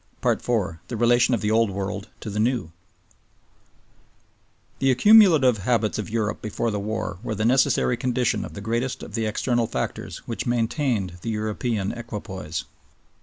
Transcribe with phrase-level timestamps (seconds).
[0.25, 0.47] IV.
[0.87, 2.71] The Relation of the Old World to the New
[4.79, 9.03] The accumulative habits of Europe before the war were the necessary condition of the greatest
[9.03, 12.63] of the external factors which maintained the European equipoise.